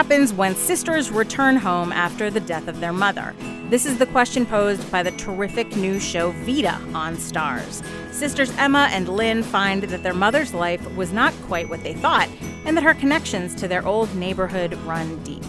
[0.00, 3.34] happens when sisters return home after the death of their mother?
[3.68, 7.84] This is the question posed by the terrific new show Vida on Starz.
[8.10, 12.30] Sisters Emma and Lynn find that their mother's life was not quite what they thought,
[12.64, 15.44] and that her connections to their old neighborhood run deep.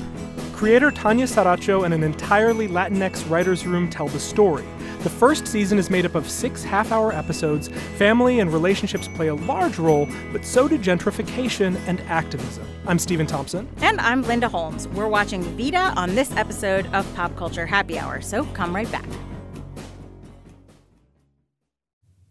[0.52, 4.66] Creator Tanya Saracho and an entirely Latinx writer's room tell the story.
[5.04, 7.70] The first season is made up of six half hour episodes.
[7.98, 12.68] Family and relationships play a large role, but so do gentrification and activism.
[12.86, 13.68] I'm Stephen Thompson.
[13.82, 14.88] And I'm Linda Holmes.
[14.90, 19.08] We're watching Vida on this episode of Pop Culture Happy Hour, so come right back.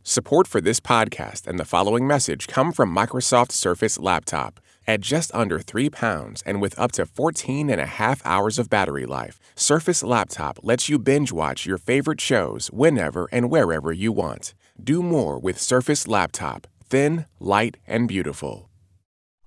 [0.04, 4.60] Support for this podcast and the following message come from Microsoft Surface Laptop.
[4.86, 8.70] At just under 3 pounds and with up to 14 and a half hours of
[8.70, 14.12] battery life, Surface Laptop lets you binge watch your favorite shows whenever and wherever you
[14.12, 14.54] want.
[14.82, 16.66] Do more with Surface Laptop.
[16.88, 18.69] Thin, light, and beautiful.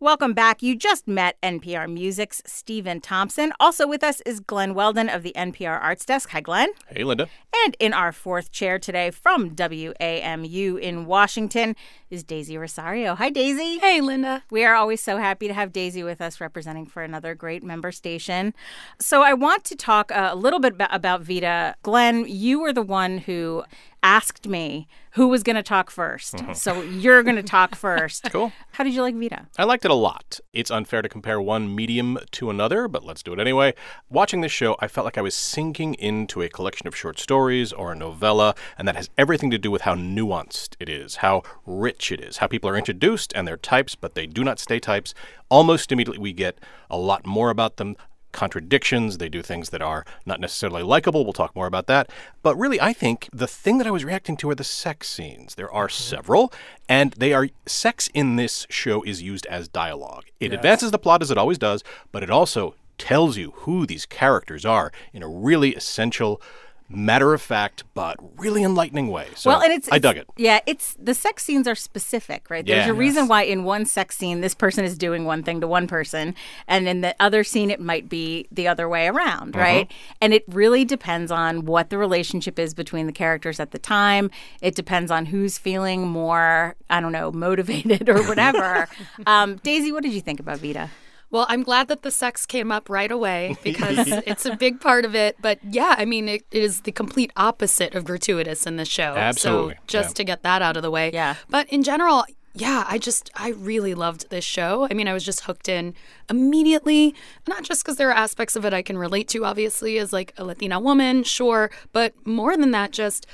[0.03, 0.61] Welcome back.
[0.61, 3.53] You just met NPR Music's Stephen Thompson.
[3.57, 6.27] Also with us is Glen Weldon of the NPR Arts Desk.
[6.31, 6.67] Hi, Glen.
[6.89, 7.29] Hey, Linda.
[7.63, 11.77] And in our fourth chair today from WAMU in Washington
[12.09, 13.15] is Daisy Rosario.
[13.15, 13.79] Hi, Daisy.
[13.79, 14.43] Hey, Linda.
[14.51, 17.93] We are always so happy to have Daisy with us representing for another great member
[17.93, 18.53] station.
[18.99, 21.77] So I want to talk uh, a little bit about Vida.
[21.81, 23.63] Glen, you were the one who
[24.03, 26.53] asked me who was going to talk 1st Mm-hmm.
[26.53, 28.29] So you're going to talk first.
[28.31, 28.51] Cool.
[28.73, 29.47] How did you like Vida?
[29.57, 30.39] I liked it a lot.
[30.51, 33.73] It's unfair to compare one medium to another, but let's do it anyway.
[34.09, 37.71] Watching this show, I felt like I was sinking into a collection of short stories
[37.71, 41.43] or a novella, and that has everything to do with how nuanced it is, how
[41.65, 44.79] rich it is, how people are introduced and they're types, but they do not stay
[44.79, 45.13] types.
[45.49, 47.95] Almost immediately, we get a lot more about them.
[48.33, 49.17] Contradictions.
[49.17, 51.23] They do things that are not necessarily likable.
[51.23, 52.09] We'll talk more about that.
[52.41, 55.55] But really, I think the thing that I was reacting to are the sex scenes.
[55.55, 56.15] There are mm-hmm.
[56.15, 56.53] several,
[56.89, 60.25] and they are sex in this show is used as dialogue.
[60.41, 64.05] It advances the plot as it always does, but it also tells you who these
[64.05, 66.41] characters are in a really essential,
[66.89, 69.27] matter of fact, but really enlightening way.
[69.35, 70.27] So well, and it's, I it's- dug it.
[70.37, 72.65] Yeah, it's the sex scenes are specific, right?
[72.65, 72.91] There's Yeah.
[72.91, 75.87] a reason why in one sex scene this person is doing one thing to one
[75.87, 76.35] person,
[76.67, 79.89] and in the other scene it might be the other way around, right?
[80.21, 84.29] And it really depends on what the relationship is between the characters at the time.
[84.61, 88.87] It depends on who's feeling more, I don't know, motivated or whatever.
[89.25, 90.89] um, Daisy, what did you think about Vida?
[91.33, 95.03] Well, I'm glad that the sex came up right away because it's a big part
[95.03, 95.35] of it.
[95.41, 99.15] But yeah, I mean, it, it is the complete opposite of gratuitous in this show.
[99.15, 100.13] Absolutely, So just yeah.
[100.13, 101.09] to get that out of the way.
[101.11, 101.35] Yeah.
[101.49, 102.23] But in general,
[102.53, 104.87] yeah, I just, I really loved this show.
[104.91, 105.95] I mean, I was just hooked in
[106.29, 107.15] immediately,
[107.47, 110.35] not just because there are aspects of it I can relate to, obviously, as like
[110.37, 111.71] a Latina woman, sure.
[111.91, 113.25] But more than that, just.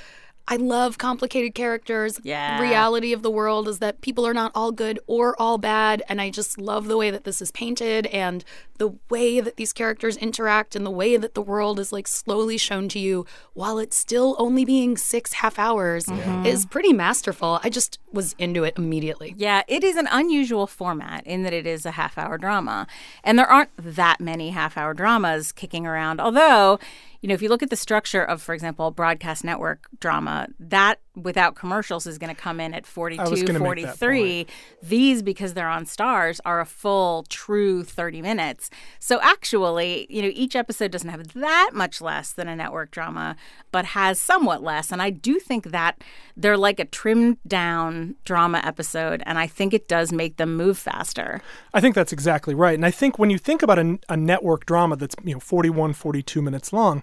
[0.50, 2.18] I love complicated characters.
[2.24, 2.60] Yeah.
[2.60, 6.02] Reality of the world is that people are not all good or all bad.
[6.08, 8.44] And I just love the way that this is painted and
[8.78, 12.58] the way that these characters interact and the way that the world is like slowly
[12.58, 16.44] shown to you while it's still only being six half hours mm-hmm.
[16.44, 17.60] is pretty masterful.
[17.62, 19.34] I just was into it immediately.
[19.36, 22.88] Yeah, it is an unusual format in that it is a half hour drama.
[23.22, 26.20] And there aren't that many half hour dramas kicking around.
[26.20, 26.80] Although,
[27.20, 31.00] you know, if you look at the structure of, for example, broadcast network drama, that
[31.16, 34.46] without commercials is going to come in at 42, was gonna make that 43.
[34.82, 38.70] These, because they're on Starz, are a full, true 30 minutes.
[38.98, 43.36] So actually, you know, each episode doesn't have that much less than a network drama,
[43.72, 44.92] but has somewhat less.
[44.92, 46.02] And I do think that
[46.36, 49.22] they're like a trimmed down drama episode.
[49.26, 51.40] And I think it does make them move faster.
[51.74, 52.74] I think that's exactly right.
[52.74, 55.92] And I think when you think about a, a network drama that's, you know, 41,
[55.94, 57.02] 42 minutes long,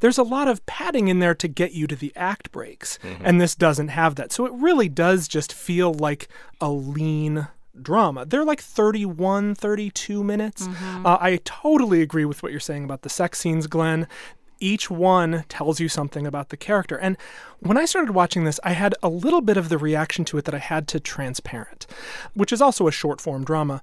[0.00, 2.98] there's a lot of padding in there to get you to the act breaks.
[3.22, 4.32] And this doesn't have that.
[4.32, 6.28] So it really does just feel like
[6.60, 7.48] a lean
[7.80, 8.24] drama.
[8.26, 10.66] They're like 31, 32 minutes.
[11.04, 14.06] Uh, I totally agree with what you're saying about the sex scenes, Glen.
[14.60, 16.96] Each one tells you something about the character.
[16.96, 17.16] And
[17.60, 20.46] when I started watching this, I had a little bit of the reaction to it
[20.46, 21.86] that I had to Transparent,
[22.34, 23.80] which is also a short form drama,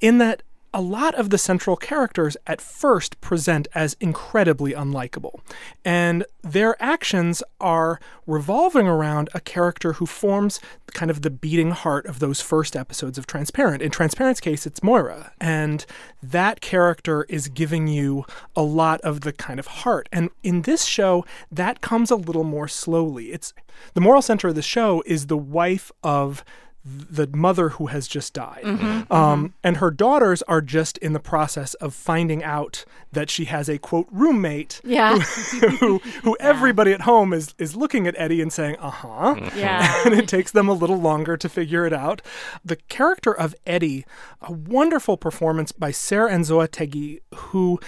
[0.00, 0.42] in that
[0.74, 5.38] a lot of the central characters at first present as incredibly unlikable.
[5.84, 10.58] And their actions are revolving around a character who forms
[10.92, 13.82] kind of the beating heart of those first episodes of Transparent.
[13.82, 15.32] In Transparent's case, it's Maura.
[15.40, 15.86] And
[16.20, 18.24] that character is giving you
[18.56, 20.08] a lot of the kind of heart.
[20.12, 23.32] And in this show, that comes a little more slowly.
[23.32, 23.54] It's
[23.94, 26.44] the moral center of the show is the wife of
[26.84, 28.62] the mother who has just died.
[28.62, 33.46] Mm-hmm, Um, And her daughters are just in the process of finding out that she
[33.46, 35.18] has a quote roommate Yeah.
[35.18, 39.34] who, who everybody at home is, is looking at Eddie and saying, uh huh.
[39.56, 40.02] Yeah.
[40.04, 42.20] and it takes them a little longer to figure it out.
[42.62, 44.04] The character of Eddie,
[44.42, 47.80] a wonderful performance by Sarah Anzoategui, who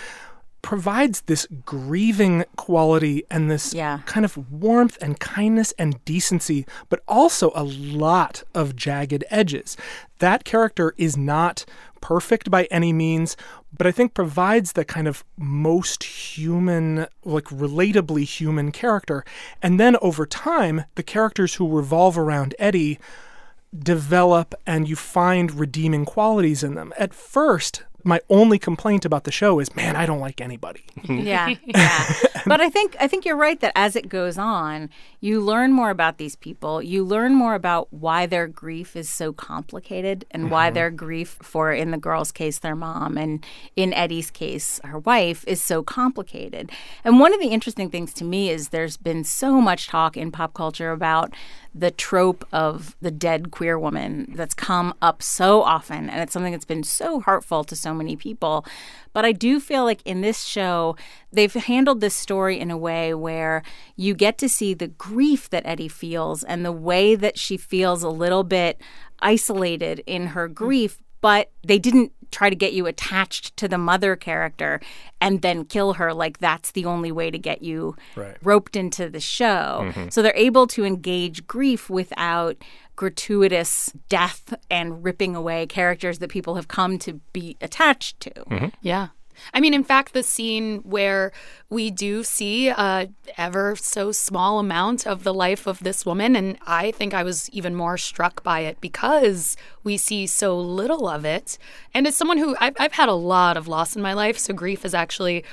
[0.62, 4.00] provides this grieving quality and this Yeah.
[4.06, 9.76] kind of warmth and kindness and decency, but also a lot of jagged edges.
[10.18, 11.64] That character is not
[12.00, 13.36] perfect by any means,
[13.76, 19.24] but I think provides the kind of most human, like relatably human character.
[19.62, 22.98] And then over time, the characters who revolve around Eddie
[23.76, 26.92] develop and you find redeeming qualities in them.
[26.98, 30.84] At first, my only complaint about the show is, man, I don't like anybody.
[31.08, 32.14] yeah, yeah.
[32.48, 34.88] But I think I think you're right that as it goes on,
[35.18, 36.80] you learn more about these people.
[36.80, 40.74] You learn more about why their grief is so complicated and why mm-hmm.
[40.74, 43.44] their grief for in the girl's case their mom and
[43.74, 46.70] in Eddie's case her wife is so complicated.
[47.02, 50.30] And one of the interesting things to me is there's been so much talk in
[50.30, 51.34] pop culture about
[51.78, 56.52] the trope of the dead queer woman that's come up so often and it's something
[56.52, 58.64] that's been so hurtful to so many people.
[59.12, 60.96] But i do feel like in this show
[61.32, 63.62] they've handled this story in a way where
[63.96, 68.02] you get to see the grief that eddie feels and the way that she feels
[68.02, 68.80] a little bit
[69.20, 74.16] isolated in her grief but they didn't try to get you attached to the mother
[74.16, 74.80] character
[75.20, 78.36] and then kill her like that's the only way to get you Right.
[78.42, 79.82] roped into the show.
[79.84, 80.08] Mm-hmm.
[80.10, 82.56] So they're able to engage grief without
[82.96, 88.30] gratuitous death and ripping away characters that people have come to be attached to.
[88.30, 88.66] Mm-hmm.
[88.82, 89.08] Yeah.
[89.54, 91.32] I mean, in fact, the scene where
[91.68, 96.58] we do see a ever so small amount of the life of this woman, and
[96.66, 101.24] I think I was even more struck by it because we see so little of
[101.24, 101.58] it.
[101.94, 104.54] And as someone who I've, I've had a lot of loss in my life, so
[104.54, 105.44] grief is actually.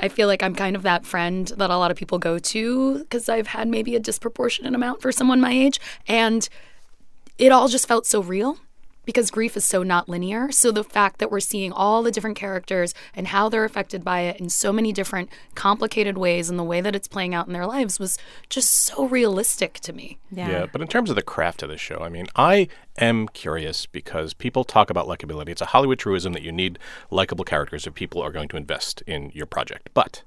[0.00, 3.00] I feel like I'm kind of that friend that a lot of people go to
[3.00, 5.78] because I've had maybe a disproportionate amount for someone my age.
[6.08, 6.48] And
[7.36, 8.58] it all just felt so real
[9.04, 10.50] because grief is so not linear.
[10.52, 14.20] So the fact that we're seeing all the different characters and how they're affected by
[14.20, 17.52] it in so many different complicated ways and the way that it's playing out in
[17.52, 18.18] their lives was
[18.48, 20.18] just so realistic to me.
[20.30, 20.50] Yeah.
[20.50, 22.68] yeah but in terms of the craft of the show, I mean, I
[22.98, 25.48] am curious because people talk about likability.
[25.48, 26.78] It's a Hollywood truism that you need
[27.10, 29.90] likable characters if people are going to invest in your project.
[29.94, 30.22] But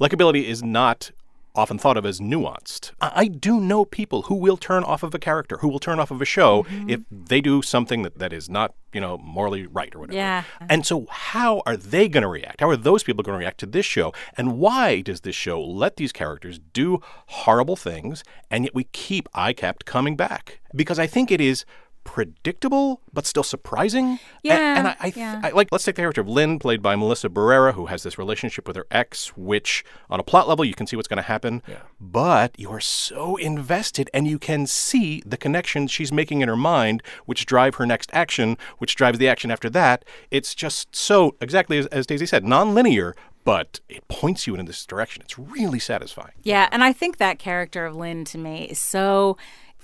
[0.00, 1.10] likability is not
[1.54, 2.92] often thought of as nuanced.
[3.00, 5.98] I, I do know people who will turn off of a character, who will turn
[5.98, 6.90] off of a show mm-hmm.
[6.90, 10.16] if they do something that, that is not, you know, morally right or whatever.
[10.16, 10.44] Yeah.
[10.68, 12.60] And so, how are they going to react?
[12.60, 14.12] How are those people going to react to this show?
[14.36, 19.30] And why does this show let these characters do horrible things and yet we keep
[19.32, 20.60] ICAP coming back?
[20.74, 21.64] Because I think it is
[22.04, 24.18] predictable but still surprising.
[24.42, 25.40] Yeah, And, I, I, th- yeah.
[25.42, 28.18] I like let's take the character of Lynn, played by Melissa Barrera, who has this
[28.18, 31.22] relationship with her ex, which on a plot level you can see what's going to
[31.22, 31.62] happen.
[31.68, 31.82] Yeah.
[32.00, 36.56] But you are so invested and you can see the connections she's making in her
[36.56, 40.04] mind, which drive her next action, which drives the action after that.
[40.30, 43.14] It's just so exactly as, as Daisy said, non-linear,
[43.44, 45.22] but it points you in this direction.
[45.22, 46.32] It's really satisfying.
[46.42, 49.36] Yeah, and I think that character of Lynn to me is so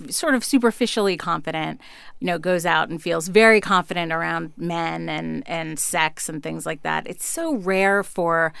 [0.09, 1.81] sort of superficially confident,
[2.19, 6.65] you know, goes out and feels very confident around men and and sex and things
[6.65, 7.07] like that.
[7.07, 8.53] It's so rare for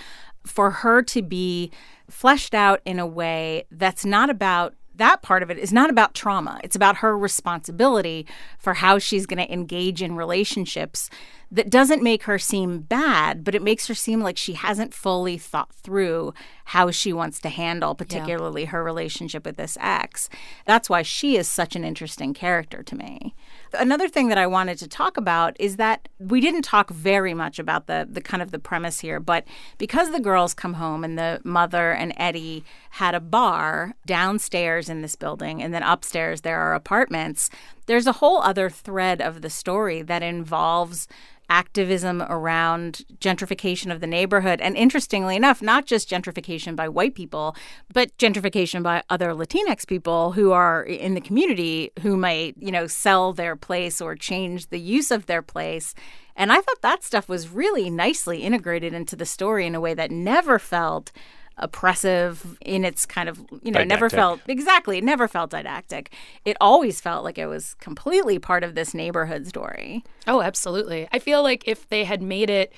[0.45, 1.71] for her to be
[2.09, 6.13] fleshed out in a way that's not about that part of it is not about
[6.13, 6.59] trauma.
[6.63, 8.25] It's about her responsibility
[8.57, 11.09] for how she's going to engage in relationships
[11.51, 15.37] that doesn't make her seem bad, but it makes her seem like she hasn't fully
[15.37, 16.33] thought through
[16.65, 20.29] how she wants to handle, particularly her relationship with this ex.
[20.65, 23.33] That's why she is such an interesting character to me.
[23.73, 27.59] Another thing that I wanted to talk about is that we didn't talk very much
[27.59, 29.45] about the the kind of the premise here, but
[29.77, 35.01] because the girls come home and the mother and Eddie had a bar downstairs in
[35.01, 37.49] this building and then upstairs there are apartments,
[37.85, 41.07] there's a whole other thread of the story that involves
[41.49, 44.59] activism around gentrification of the neighborhood.
[44.61, 47.55] And interestingly enough, not just gentrification by white people,
[47.91, 52.87] but gentrification by other Latinx people who are in the community who might, you know,
[52.87, 55.93] sell their place or change the use of their place.
[56.35, 59.93] And I thought that stuff was really nicely integrated into the story in a way
[59.93, 61.11] that never felt
[61.59, 66.11] oppressive in its kind of you know never felt exactly it never felt didactic.
[66.45, 70.03] It always felt like it was completely part of this neighborhood story.
[70.27, 71.07] Oh, absolutely.
[71.11, 72.71] I feel like if they had made it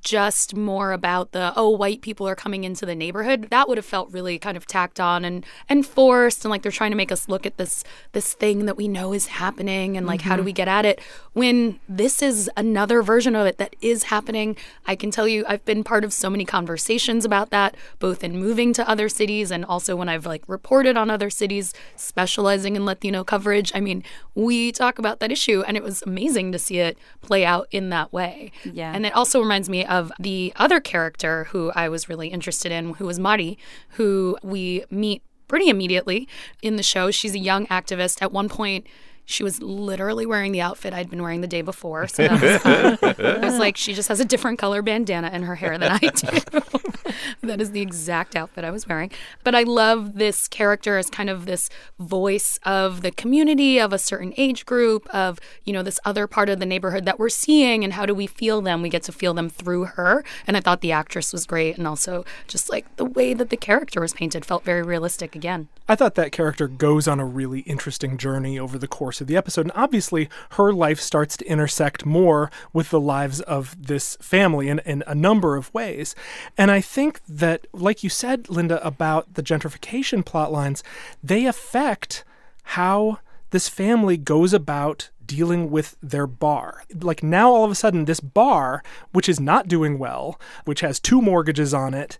[0.00, 3.84] just more about the oh white people are coming into the neighborhood that would have
[3.84, 7.12] felt really kind of tacked on and and forced and like they're trying to make
[7.12, 10.30] us look at this this thing that we know is happening and like mm-hmm.
[10.30, 10.46] how do mm-hmm.
[10.46, 11.00] we get at it
[11.34, 14.56] when this is another version of it that is happening
[14.86, 18.38] i can tell you i've been part of so many conversations about that both in
[18.38, 22.86] moving to other cities and also when i've like reported on other cities specializing in
[22.86, 24.02] latino coverage i mean
[24.34, 27.90] we talk about that issue and it was amazing to see it play out in
[27.90, 32.08] that way yeah and it also reminds me of the other character who I was
[32.08, 33.58] really interested in, who was Mari,
[33.90, 36.28] who we meet pretty immediately
[36.62, 37.10] in the show.
[37.10, 38.22] She's a young activist.
[38.22, 38.86] At one point,
[39.24, 42.06] she was literally wearing the outfit I'd been wearing the day before.
[42.08, 42.98] So that was fun.
[43.18, 45.98] it was like she just has a different color bandana in her hair than I
[45.98, 46.40] do.
[47.42, 49.10] that is the exact outfit I was wearing.
[49.44, 53.98] But I love this character as kind of this voice of the community, of a
[53.98, 57.84] certain age group, of, you know, this other part of the neighborhood that we're seeing
[57.84, 58.82] and how do we feel them?
[58.82, 60.24] We get to feel them through her.
[60.46, 61.78] And I thought the actress was great.
[61.78, 65.68] And also just like the way that the character was painted felt very realistic again.
[65.88, 69.36] I thought that character goes on a really interesting journey over the course of the
[69.36, 69.62] episode.
[69.62, 74.80] And obviously, her life starts to intersect more with the lives of this family in,
[74.80, 76.14] in a number of ways.
[76.56, 80.82] And I think that, like you said, Linda, about the gentrification plot lines,
[81.22, 82.24] they affect
[82.62, 83.18] how
[83.50, 86.82] this family goes about dealing with their bar.
[87.00, 90.98] Like now, all of a sudden, this bar, which is not doing well, which has
[90.98, 92.18] two mortgages on it,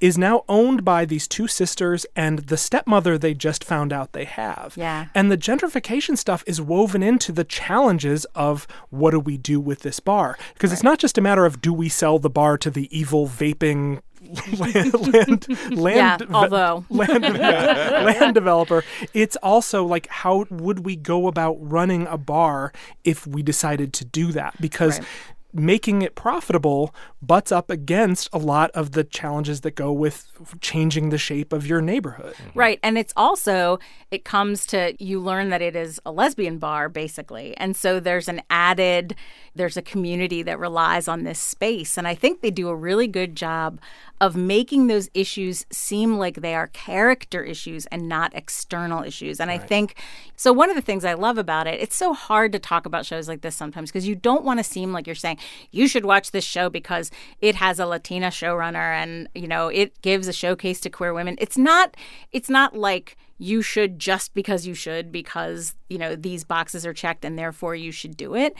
[0.00, 4.24] is now owned by these two sisters and the stepmother they just found out they
[4.24, 4.74] have.
[4.76, 5.06] Yeah.
[5.14, 9.80] And the gentrification stuff is woven into the challenges of what do we do with
[9.80, 10.38] this bar?
[10.54, 10.76] Because right.
[10.76, 14.00] it's not just a matter of do we sell the bar to the evil vaping
[14.58, 21.26] land land land, yeah, although land, land developer it's also like how would we go
[21.26, 22.70] about running a bar
[23.02, 25.08] if we decided to do that because right
[25.52, 30.26] making it profitable butts up against a lot of the challenges that go with
[30.60, 32.34] changing the shape of your neighborhood.
[32.34, 32.58] Mm-hmm.
[32.58, 32.80] Right.
[32.82, 33.78] And it's also,
[34.10, 37.56] it comes to you learn that it is a lesbian bar, basically.
[37.56, 39.14] And so there's an added,
[39.54, 41.98] there's a community that relies on this space.
[41.98, 43.80] And I think they do a really good job
[44.20, 49.40] of making those issues seem like they are character issues and not external issues.
[49.40, 49.60] And right.
[49.60, 49.94] I think
[50.36, 50.52] so.
[50.52, 53.28] One of the things I love about it, it's so hard to talk about shows
[53.28, 55.38] like this sometimes because you don't want to seem like you're saying
[55.70, 60.00] you should watch this show because it has a Latina showrunner and you know it
[60.02, 61.36] gives a showcase to queer women.
[61.38, 61.96] It's not.
[62.32, 66.92] It's not like you should just because you should because you know these boxes are
[66.92, 68.54] checked and therefore you should do it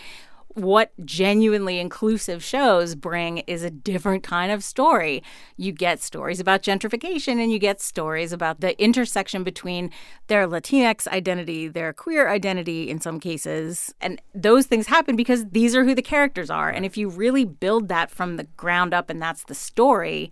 [0.55, 5.23] what genuinely inclusive shows bring is a different kind of story.
[5.57, 9.91] You get stories about gentrification and you get stories about the intersection between
[10.27, 13.95] their Latinx identity, their queer identity in some cases.
[14.01, 16.69] And those things happen because these are who the characters are.
[16.69, 20.31] And if you really build that from the ground up and that's the story,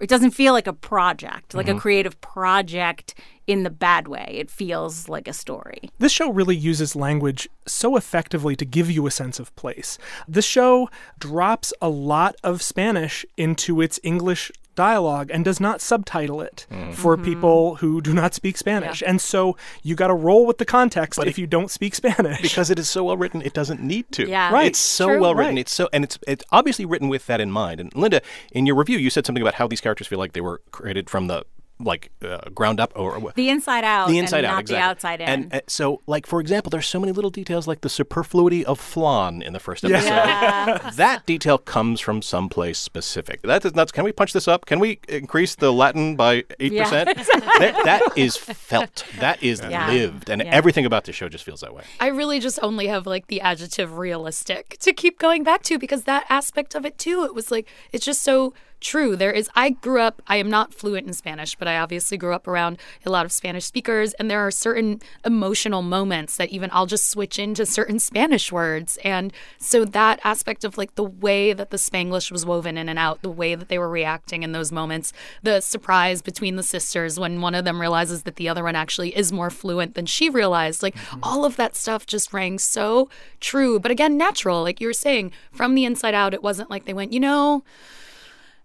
[0.00, 1.76] it doesn't feel like a project, like mm-hmm.
[1.76, 3.14] a creative project
[3.46, 4.26] in the bad way.
[4.38, 5.90] It feels like a story.
[5.98, 9.98] This show really uses language so effectively to give you a sense of place.
[10.26, 16.40] This show drops a lot of Spanish into its English dialogue and does not subtitle
[16.40, 16.94] it mm.
[16.94, 17.24] for mm-hmm.
[17.24, 19.02] people who do not speak Spanish.
[19.02, 19.10] Yeah.
[19.10, 22.40] And so you got to roll with the context but if you don't speak Spanish.
[22.40, 24.28] Because it is so well written, it doesn't need to.
[24.28, 24.52] Yeah.
[24.52, 24.66] Right.
[24.66, 25.20] It's so True.
[25.20, 25.54] well written.
[25.54, 25.60] Right.
[25.60, 27.80] It's so and it's it's obviously written with that in mind.
[27.80, 30.40] And Linda, in your review, you said something about how these characters feel like they
[30.40, 31.44] were created from the
[31.84, 34.74] like uh, ground up or the inside out the inside out not exactly.
[34.74, 35.28] the outside in.
[35.28, 38.78] and uh, so like for example there's so many little details like the superfluity of
[38.78, 40.06] flan in the first episode.
[40.06, 40.90] Yeah.
[40.96, 43.42] that detail comes from someplace specific.
[43.42, 44.66] That is nuts can we punch this up?
[44.66, 46.84] Can we increase the latin by 8% yeah.
[47.04, 49.04] that, that is felt.
[49.18, 49.90] That is yeah.
[49.90, 50.30] lived.
[50.30, 51.84] And everything about this show just feels that way.
[52.00, 56.04] I really just only have like the adjective realistic to keep going back to because
[56.04, 59.16] that aspect of it too it was like it's just so true.
[59.16, 62.34] There is, I grew up, I am not fluent in Spanish, but I obviously grew
[62.34, 64.12] up around a lot of Spanish speakers.
[64.14, 68.98] And there are certain emotional moments that even I'll just switch into certain Spanish words.
[69.04, 72.98] And so that aspect of like the way that the Spanglish was woven in and
[72.98, 75.12] out, the way that they were reacting in those moments,
[75.42, 79.16] the surprise between the sisters when one of them realizes that the other one actually
[79.16, 81.20] is more fluent than she realized, like mm-hmm.
[81.22, 83.08] all of that stuff just rang so
[83.40, 83.78] true.
[83.78, 84.62] But again, natural.
[84.62, 87.62] Like you were saying, from the inside out, it wasn't like they went, you know,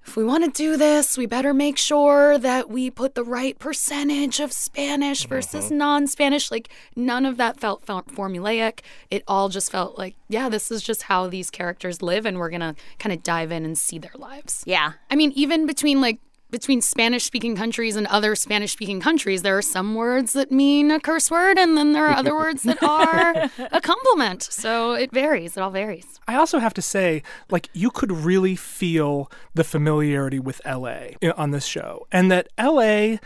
[0.07, 3.59] if we want to do this, we better make sure that we put the right
[3.59, 5.77] percentage of Spanish versus mm-hmm.
[5.77, 6.49] non Spanish.
[6.49, 8.79] Like, none of that felt formulaic.
[9.11, 12.49] It all just felt like, yeah, this is just how these characters live, and we're
[12.49, 14.63] going to kind of dive in and see their lives.
[14.65, 14.93] Yeah.
[15.11, 19.57] I mean, even between like between Spanish speaking countries and other Spanish speaking countries, there
[19.57, 22.81] are some words that mean a curse word, and then there are other words that
[22.83, 24.43] are a compliment.
[24.43, 25.57] So it varies.
[25.57, 26.19] It all varies.
[26.27, 31.31] I also have to say, like, you could really feel the familiarity with LA eh,
[31.35, 33.17] on this show, and that LA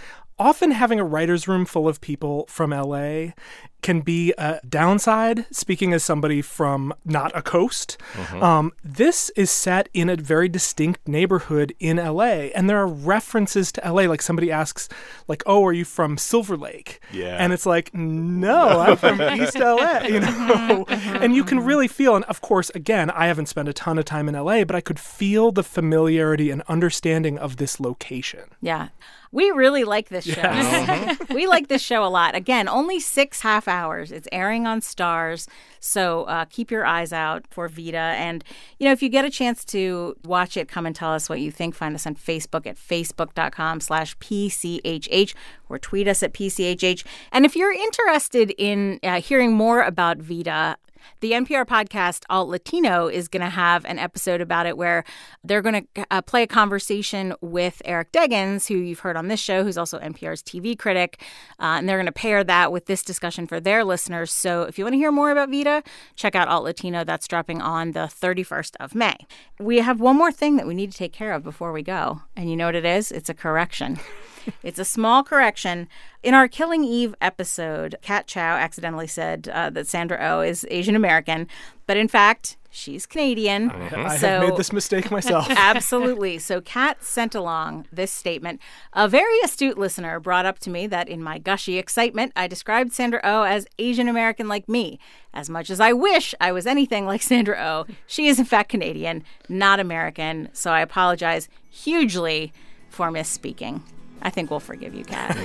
[0.42, 3.34] often having a writer's room full of people from LA
[3.82, 7.98] can be a downside, speaking as somebody from not a coast.
[8.14, 8.44] Mm-hmm.
[8.44, 13.72] Um, this is set in a very distinct neighborhood in LA, and there are references
[13.74, 14.04] to LA.
[14.04, 14.90] Like somebody asks,
[15.28, 19.58] like, "Oh, are you from Silver Lake?" Yeah, and it's like, "No, I'm from East
[19.58, 22.16] LA." You know, and you can really feel.
[22.16, 24.82] And of course, again, I haven't spent a ton of time in LA, but I
[24.82, 28.50] could feel the familiarity and understanding of this location.
[28.62, 28.90] Yeah.
[29.32, 30.42] We really like this show.
[30.42, 31.18] Yes.
[31.30, 32.36] we like this show a lot.
[32.36, 34.12] Again, only six half hours.
[34.12, 35.48] It's airing on Starz.
[35.80, 37.98] so uh, keep your eyes out for Vida.
[37.98, 38.44] And
[38.78, 41.40] you know, if you get a chance to watch it, come and tell us what
[41.40, 41.76] you think.
[41.76, 45.34] Find us on Facebook at facebook.com/slash pchh
[45.70, 47.06] or tweet us at pchh.
[47.32, 50.78] And if you're interested in uh, hearing more about Vida,
[51.20, 55.04] the NPR podcast Alt Latino is going to have an episode about it where
[55.44, 59.40] they're going to uh, play a conversation with Eric Deggans, who you've heard on this
[59.40, 61.22] show, who's also NPR's TV critic.
[61.60, 64.32] Uh, and they're going to pair that with this discussion for their listeners.
[64.32, 65.84] So if you want to hear more about Vida,
[66.16, 67.04] check out Alt Latino.
[67.04, 69.16] That's dropping on the 31st of May.
[69.60, 72.22] We have one more thing that we need to take care of before we go.
[72.36, 73.12] And you know what it is?
[73.12, 74.00] It's a correction.
[74.64, 75.88] It's a small correction.
[76.24, 80.66] In our Killing Eve episode, Kat Chow accidentally said uh, that Sandra O oh is
[80.70, 81.48] Asian American,
[81.88, 83.70] but in fact, she's Canadian.
[83.70, 84.04] Uh-huh.
[84.08, 85.48] I so, have made this mistake myself.
[85.50, 86.40] absolutely.
[86.40, 88.62] So Kat sent along this statement.
[88.94, 92.94] A very astute listener brought up to me that in my gushy excitement, I described
[92.94, 95.00] Sandra O oh as Asian American like me.
[95.34, 98.46] As much as I wish I was anything like Sandra O, oh, she is in
[98.46, 100.50] fact Canadian, not American.
[100.54, 102.54] So I apologize hugely
[102.90, 103.82] for misspeaking.
[104.22, 105.38] I think we'll forgive you, Kat.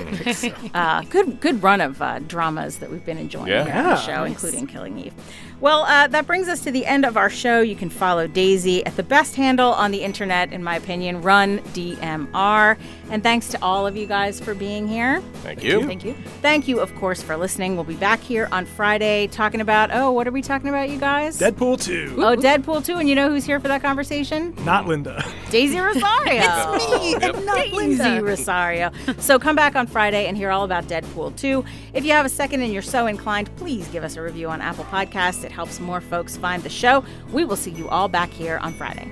[0.73, 3.63] uh, good, good run of uh, dramas that we've been enjoying yeah.
[3.63, 4.29] here on the show, nice.
[4.31, 5.13] including Killing Eve.
[5.59, 7.61] Well, uh, that brings us to the end of our show.
[7.61, 11.59] You can follow Daisy at the best handle on the internet, in my opinion, Run
[11.73, 12.77] DMR.
[13.09, 15.19] And thanks to all of you guys for being here.
[15.41, 15.83] Thank you.
[15.87, 16.13] Thank you.
[16.41, 17.73] Thank you, of course, for listening.
[17.75, 20.99] We'll be back here on Friday talking about, oh, what are we talking about, you
[20.99, 21.39] guys?
[21.39, 22.15] Deadpool 2.
[22.17, 22.97] Oh, Deadpool 2.
[22.97, 24.53] And you know who's here for that conversation?
[24.63, 25.23] Not Linda.
[25.49, 26.43] Daisy Rosario.
[26.75, 28.23] it's me, and not Daisy Linda.
[28.23, 28.91] Rosario.
[29.17, 31.65] so come back on Friday and hear all about Deadpool 2.
[31.93, 34.61] If you have a second and you're so inclined, please give us a review on
[34.61, 35.46] Apple Podcasts.
[35.47, 37.05] It helps more folks find the show.
[37.31, 39.09] We will see you all back here on Friday.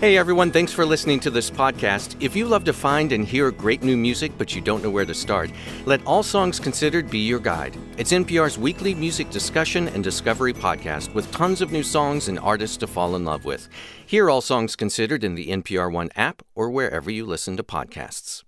[0.00, 2.14] Hey everyone, thanks for listening to this podcast.
[2.20, 5.04] If you love to find and hear great new music but you don't know where
[5.04, 5.50] to start,
[5.86, 7.76] let All Songs Considered be your guide.
[7.98, 12.76] It's NPR's weekly music discussion and discovery podcast with tons of new songs and artists
[12.76, 13.68] to fall in love with.
[14.06, 18.44] Hear All Songs Considered in the NPR One app or wherever you listen to podcasts.